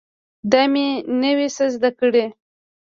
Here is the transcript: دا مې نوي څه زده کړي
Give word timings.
دا 0.51 0.61
مې 0.71 0.87
نوي 1.21 1.47
څه 1.55 1.65
زده 1.75 1.89
کړي 1.99 2.25